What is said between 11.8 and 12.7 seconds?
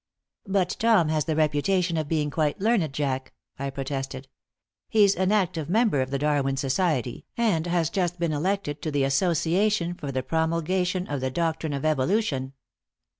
Evolution."